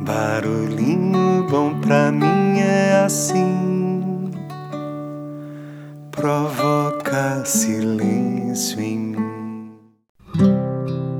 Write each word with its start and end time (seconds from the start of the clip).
Barulhinho 0.00 1.44
bom 1.50 1.80
pra 1.80 2.12
mim 2.12 2.60
é 2.60 3.02
assim, 3.04 4.30
provoca 6.12 7.44
silêncio 7.44 8.80
em 8.80 8.98
mim. 8.98 9.72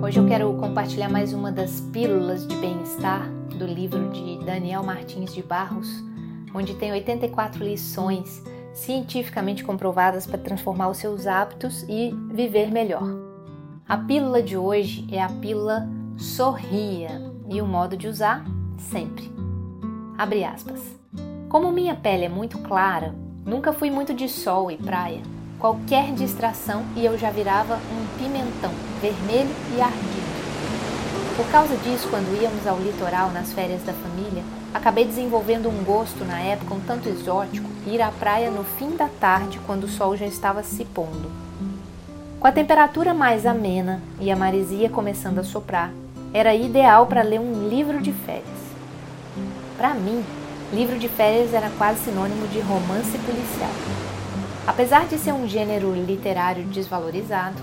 Hoje 0.00 0.20
eu 0.20 0.28
quero 0.28 0.52
compartilhar 0.54 1.08
mais 1.08 1.32
uma 1.32 1.50
das 1.50 1.80
pílulas 1.92 2.46
de 2.46 2.54
bem-estar 2.54 3.28
do 3.58 3.66
livro 3.66 4.10
de 4.10 4.38
Daniel 4.44 4.84
Martins 4.84 5.34
de 5.34 5.42
Barros, 5.42 5.88
onde 6.54 6.72
tem 6.74 6.92
84 6.92 7.64
lições 7.64 8.40
cientificamente 8.72 9.64
comprovadas 9.64 10.24
para 10.24 10.38
transformar 10.38 10.88
os 10.88 10.98
seus 10.98 11.26
hábitos 11.26 11.82
e 11.88 12.14
viver 12.30 12.70
melhor. 12.70 13.08
A 13.88 13.96
pílula 13.96 14.40
de 14.40 14.56
hoje 14.56 15.04
é 15.10 15.20
a 15.20 15.28
pílula 15.28 15.88
Sorria 16.16 17.20
e 17.50 17.60
o 17.60 17.66
modo 17.66 17.96
de 17.96 18.06
usar 18.06 18.44
sempre. 18.78 19.30
Abre 20.16 20.44
aspas. 20.44 20.80
Como 21.48 21.72
minha 21.72 21.94
pele 21.94 22.24
é 22.24 22.28
muito 22.28 22.58
clara, 22.58 23.14
nunca 23.44 23.72
fui 23.72 23.90
muito 23.90 24.12
de 24.12 24.28
sol 24.28 24.70
e 24.70 24.76
praia. 24.76 25.20
Qualquer 25.58 26.12
distração 26.12 26.84
e 26.94 27.04
eu 27.04 27.18
já 27.18 27.30
virava 27.30 27.74
um 27.74 28.18
pimentão 28.18 28.70
vermelho 29.00 29.50
e 29.76 29.80
ardido. 29.80 30.28
Por 31.36 31.48
causa 31.50 31.76
disso, 31.76 32.08
quando 32.10 32.40
íamos 32.42 32.66
ao 32.66 32.78
litoral 32.78 33.30
nas 33.30 33.52
férias 33.52 33.82
da 33.84 33.92
família, 33.92 34.42
acabei 34.74 35.04
desenvolvendo 35.04 35.68
um 35.68 35.84
gosto 35.84 36.24
na 36.24 36.40
época 36.40 36.74
um 36.74 36.80
tanto 36.80 37.08
exótico 37.08 37.68
ir 37.86 38.02
à 38.02 38.10
praia 38.10 38.50
no 38.50 38.64
fim 38.64 38.96
da 38.96 39.08
tarde 39.08 39.60
quando 39.64 39.84
o 39.84 39.88
sol 39.88 40.16
já 40.16 40.26
estava 40.26 40.62
se 40.62 40.84
pondo. 40.84 41.30
Com 42.40 42.46
a 42.46 42.52
temperatura 42.52 43.14
mais 43.14 43.46
amena 43.46 44.02
e 44.20 44.30
a 44.30 44.36
maresia 44.36 44.88
começando 44.88 45.38
a 45.38 45.44
soprar, 45.44 45.92
era 46.32 46.54
ideal 46.54 47.06
para 47.06 47.22
ler 47.22 47.40
um 47.40 47.68
livro 47.68 48.00
de 48.00 48.12
férias. 48.12 48.67
Para 49.78 49.94
mim, 49.94 50.24
livro 50.72 50.98
de 50.98 51.08
férias 51.08 51.54
era 51.54 51.70
quase 51.70 52.00
sinônimo 52.00 52.48
de 52.48 52.58
romance 52.58 53.16
policial. 53.18 53.70
Apesar 54.66 55.06
de 55.06 55.16
ser 55.16 55.32
um 55.32 55.46
gênero 55.46 55.94
literário 55.94 56.64
desvalorizado, 56.64 57.62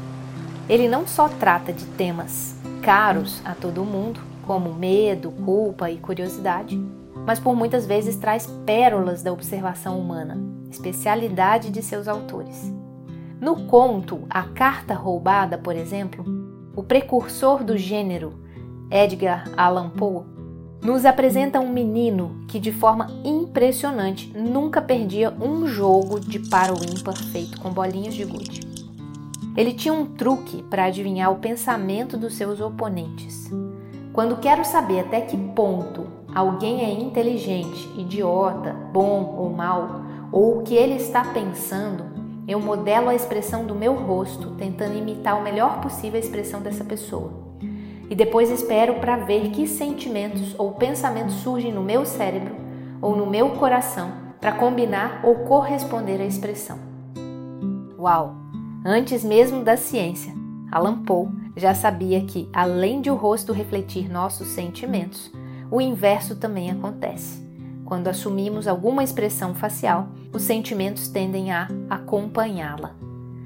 ele 0.69 0.87
não 0.87 1.05
só 1.05 1.27
trata 1.27 1.73
de 1.73 1.83
temas 1.85 2.55
caros 2.81 3.41
a 3.43 3.53
todo 3.53 3.83
mundo, 3.83 4.21
como 4.47 4.73
medo, 4.73 5.29
culpa 5.29 5.91
e 5.91 5.97
curiosidade, 5.97 6.81
mas 7.25 7.37
por 7.37 7.53
muitas 7.53 7.85
vezes 7.85 8.15
traz 8.15 8.47
pérolas 8.65 9.21
da 9.21 9.33
observação 9.33 9.99
humana, 9.99 10.41
especialidade 10.71 11.69
de 11.69 11.83
seus 11.83 12.07
autores. 12.07 12.71
No 13.41 13.65
conto 13.65 14.23
A 14.29 14.43
Carta 14.43 14.93
Roubada, 14.93 15.57
por 15.57 15.75
exemplo, 15.75 16.23
o 16.73 16.81
precursor 16.81 17.61
do 17.61 17.77
gênero, 17.77 18.39
Edgar 18.89 19.49
Allan 19.57 19.89
Poe, 19.89 20.34
nos 20.85 21.03
apresenta 21.03 21.59
um 21.59 21.67
menino 21.67 22.45
que, 22.47 22.59
de 22.59 22.71
forma 22.71 23.07
impressionante, 23.23 24.31
nunca 24.37 24.79
perdia 24.79 25.33
um 25.41 25.65
jogo 25.65 26.19
de 26.19 26.37
par 26.37 26.69
ou 26.69 26.77
ímpar 26.77 27.17
feito 27.17 27.59
com 27.59 27.71
bolinhas 27.71 28.13
de 28.13 28.23
gude. 28.23 28.61
Ele 29.57 29.73
tinha 29.73 29.91
um 29.91 30.05
truque 30.05 30.61
para 30.61 30.85
adivinhar 30.85 31.31
o 31.31 31.37
pensamento 31.37 32.15
dos 32.15 32.35
seus 32.35 32.61
oponentes. 32.61 33.49
Quando 34.13 34.37
quero 34.37 34.63
saber 34.63 34.99
até 34.99 35.21
que 35.21 35.35
ponto 35.35 36.05
alguém 36.35 36.85
é 36.85 36.91
inteligente, 36.91 37.89
idiota, 37.97 38.71
bom 38.93 39.37
ou 39.39 39.49
mal, 39.49 40.01
ou 40.31 40.59
o 40.59 40.61
que 40.61 40.75
ele 40.75 40.97
está 40.97 41.23
pensando, 41.23 42.05
eu 42.47 42.59
modelo 42.59 43.09
a 43.09 43.15
expressão 43.15 43.65
do 43.65 43.73
meu 43.73 43.95
rosto, 43.95 44.51
tentando 44.51 44.95
imitar 44.95 45.35
o 45.35 45.43
melhor 45.43 45.81
possível 45.81 46.17
a 46.17 46.23
expressão 46.23 46.61
dessa 46.61 46.83
pessoa 46.83 47.44
e 48.09 48.15
depois 48.15 48.49
espero 48.49 48.95
para 48.95 49.17
ver 49.17 49.49
que 49.49 49.67
sentimentos 49.67 50.53
ou 50.57 50.73
pensamentos 50.73 51.35
surgem 51.35 51.71
no 51.71 51.83
meu 51.83 52.05
cérebro 52.05 52.55
ou 53.01 53.15
no 53.15 53.25
meu 53.25 53.51
coração 53.51 54.11
para 54.39 54.51
combinar 54.51 55.21
ou 55.23 55.35
corresponder 55.39 56.21
à 56.21 56.25
expressão. 56.25 56.77
Uau! 57.97 58.35
Antes 58.85 59.23
mesmo 59.23 59.63
da 59.63 59.75
ciência, 59.75 60.33
Alan 60.71 61.03
Poe 61.03 61.27
já 61.55 61.73
sabia 61.73 62.21
que, 62.21 62.47
além 62.53 63.01
de 63.01 63.09
o 63.09 63.15
rosto 63.15 63.51
refletir 63.51 64.11
nossos 64.11 64.49
sentimentos, 64.49 65.31
o 65.71 65.81
inverso 65.81 66.35
também 66.35 66.69
acontece. 66.69 67.43
Quando 67.85 68.07
assumimos 68.07 68.67
alguma 68.67 69.03
expressão 69.03 69.55
facial, 69.55 70.09
os 70.33 70.41
sentimentos 70.43 71.07
tendem 71.07 71.51
a 71.51 71.67
acompanhá-la. 71.89 72.95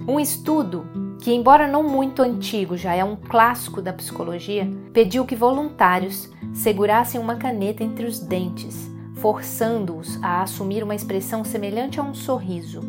Um 0.08 0.20
estudo 0.20 0.86
que, 1.22 1.34
embora 1.34 1.68
não 1.68 1.84
muito 1.84 2.22
antigo, 2.22 2.78
já 2.78 2.94
é 2.94 3.04
um 3.04 3.16
clássico 3.16 3.82
da 3.82 3.92
psicologia, 3.92 4.70
pediu 4.94 5.26
que 5.26 5.36
voluntários 5.36 6.30
segurassem 6.54 7.20
uma 7.20 7.36
caneta 7.36 7.84
entre 7.84 8.06
os 8.06 8.20
dentes, 8.20 8.90
forçando-os 9.16 10.22
a 10.24 10.42
assumir 10.42 10.84
uma 10.84 10.96
expressão 10.96 11.44
semelhante 11.44 12.00
a 12.00 12.04
um 12.04 12.14
sorriso, 12.14 12.82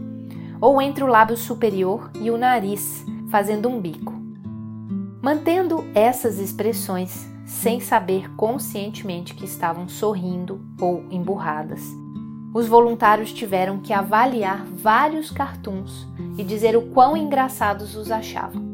ou 0.61 0.81
entre 0.81 1.03
o 1.03 1.09
lábio 1.09 1.37
superior 1.37 2.11
e 2.21 2.31
o 2.31 2.39
nariz, 2.39 3.05
fazendo 3.31 3.69
um 3.69 3.81
bico. 3.81 4.15
Mantendo 5.21 5.85
essas 5.95 6.39
expressões 6.39 7.29
sem 7.45 7.81
saber 7.81 8.31
conscientemente 8.37 9.35
que 9.35 9.45
estavam 9.45 9.89
sorrindo 9.89 10.61
ou 10.81 11.05
emburradas, 11.11 11.83
os 12.53 12.67
voluntários 12.67 13.33
tiveram 13.33 13.79
que 13.79 13.93
avaliar 13.93 14.65
vários 14.65 15.31
cartoons 15.31 16.07
e 16.37 16.43
dizer 16.43 16.77
o 16.77 16.83
quão 16.83 17.17
engraçados 17.17 17.95
os 17.95 18.11
achavam. 18.11 18.69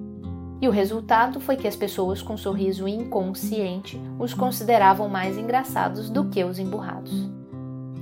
E 0.60 0.66
o 0.66 0.70
resultado 0.70 1.38
foi 1.38 1.56
que 1.56 1.68
as 1.68 1.76
pessoas 1.76 2.22
com 2.22 2.36
sorriso 2.36 2.88
inconsciente 2.88 4.00
os 4.18 4.32
consideravam 4.32 5.08
mais 5.08 5.36
engraçados 5.36 6.08
do 6.08 6.24
que 6.24 6.42
os 6.42 6.58
emburrados. 6.58 7.30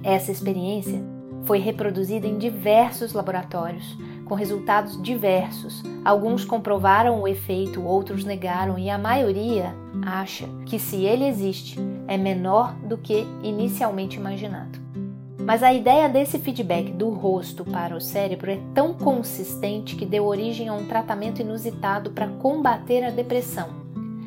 Essa 0.05 0.31
experiência 0.31 1.03
foi 1.43 1.59
reproduzida 1.59 2.27
em 2.27 2.39
diversos 2.39 3.13
laboratórios, 3.13 3.99
com 4.25 4.35
resultados 4.35 5.01
diversos. 5.03 5.83
Alguns 6.05 6.45
comprovaram 6.45 7.21
o 7.21 7.29
efeito, 7.29 7.83
outros 7.83 8.25
negaram, 8.25 8.79
e 8.79 8.89
a 8.89 8.97
maioria 8.97 9.75
acha 10.07 10.47
que, 10.65 10.79
se 10.79 11.05
ele 11.05 11.27
existe, 11.27 11.79
é 12.07 12.17
menor 12.17 12.75
do 12.77 12.97
que 12.97 13.27
inicialmente 13.43 14.17
imaginado. 14.17 14.79
Mas 15.47 15.63
a 15.63 15.75
ideia 15.75 16.09
desse 16.09 16.39
feedback 16.39 16.91
do 16.91 17.11
rosto 17.11 17.65
para 17.67 17.95
o 17.95 18.01
cérebro 18.01 18.51
é 18.51 18.59
tão 18.75 18.95
consistente 18.95 19.95
que 19.95 20.07
deu 20.07 20.25
origem 20.25 20.69
a 20.69 20.75
um 20.75 20.87
tratamento 20.87 21.43
inusitado 21.43 22.13
para 22.13 22.29
combater 22.29 23.05
a 23.05 23.11
depressão. 23.11 23.69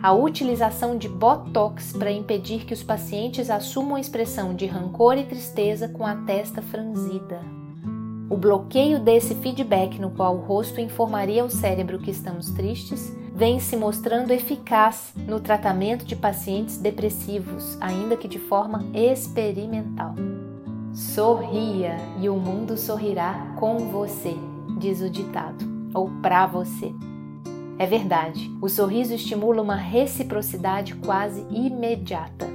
A 0.02 0.14
utilização 0.14 0.96
de 0.96 1.10
botox 1.10 1.92
para 1.92 2.12
impedir 2.12 2.66
que 2.66 2.74
os 2.74 2.84
pacientes 2.84 3.50
assumam 3.50 3.96
a 3.96 4.00
expressão 4.00 4.54
de 4.54 4.68
rancor 4.68 5.18
e 5.18 5.24
tristeza 5.24 5.88
com 5.88 6.06
a 6.06 6.16
testa 6.18 6.62
franzida. 6.62 7.42
O 8.30 8.38
bloqueio 8.38 9.00
desse 9.00 9.34
feedback, 9.34 10.00
no 10.00 10.12
qual 10.12 10.36
o 10.36 10.42
rosto 10.42 10.80
informaria 10.80 11.42
ao 11.42 11.50
cérebro 11.50 11.98
que 11.98 12.12
estamos 12.12 12.52
tristes, 12.52 13.12
vem 13.34 13.60
se 13.60 13.76
mostrando 13.76 14.32
eficaz 14.32 15.14
no 15.16 15.40
tratamento 15.40 16.06
de 16.06 16.16
pacientes 16.16 16.78
depressivos, 16.78 17.76
ainda 17.82 18.16
que 18.16 18.28
de 18.28 18.38
forma 18.38 18.86
experimental. 18.94 20.14
Sorria 20.98 21.96
e 22.20 22.28
o 22.28 22.36
mundo 22.38 22.76
sorrirá 22.76 23.54
com 23.56 23.78
você, 23.78 24.36
diz 24.80 25.00
o 25.00 25.08
ditado, 25.08 25.64
ou 25.94 26.10
para 26.24 26.48
você. 26.48 26.92
É 27.78 27.86
verdade, 27.86 28.52
o 28.60 28.68
sorriso 28.68 29.14
estimula 29.14 29.62
uma 29.62 29.76
reciprocidade 29.76 30.96
quase 30.96 31.46
imediata 31.52 32.48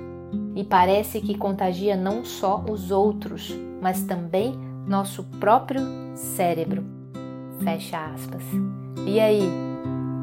e 0.56 0.64
parece 0.64 1.20
que 1.20 1.38
contagia 1.38 1.96
não 1.96 2.24
só 2.24 2.64
os 2.68 2.90
outros, 2.90 3.54
mas 3.80 4.02
também 4.02 4.58
nosso 4.88 5.22
próprio 5.38 5.80
cérebro. 6.16 6.82
Fecha 7.62 8.06
aspas. 8.06 8.42
E 9.06 9.20
aí, 9.20 9.48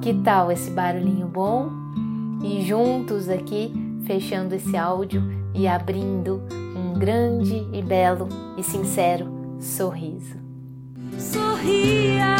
que 0.01 0.13
tal 0.13 0.51
esse 0.51 0.69
barulhinho 0.71 1.25
bom? 1.25 1.69
E 2.43 2.63
juntos 2.63 3.29
aqui, 3.29 3.73
fechando 4.03 4.55
esse 4.55 4.75
áudio 4.75 5.23
e 5.55 5.65
abrindo 5.69 6.43
grande 6.99 7.65
e 7.71 7.81
belo 7.81 8.27
e 8.57 8.61
sincero 8.61 9.57
sorriso. 9.57 10.37
Sorria, 11.17 12.35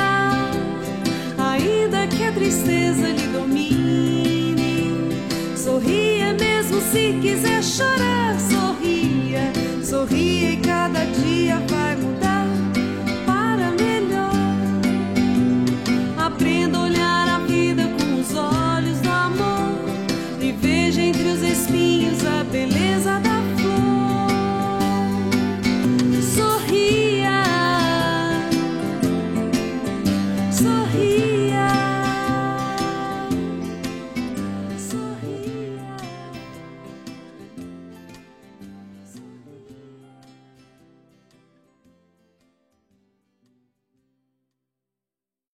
ainda 1.37 2.05
que 2.07 2.23
a 2.25 2.31
tristeza 2.33 3.07
lhe 3.07 3.27
domine. 3.27 4.91
Sorria 5.55 6.33
mesmo 6.33 6.81
se 6.81 7.17
quiser 7.21 7.63
chorar. 7.63 8.37
Sorria, 8.37 9.51
sorria 9.83 10.51
e 10.51 10.57
cada 10.57 11.05
dia 11.05 11.57
vai 11.69 11.95
mudar. 11.95 12.28